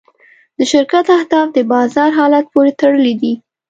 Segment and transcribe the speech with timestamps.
[0.57, 3.33] د شرکت اهداف د بازار حالت پورې تړلي دي.